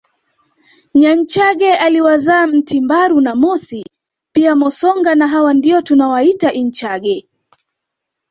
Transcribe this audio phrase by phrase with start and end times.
[0.93, 3.85] Nyanchage aliwazaa Mtimbaru na Mosi
[4.33, 7.27] pia Mosonga na hawa ndio tunawaita inchage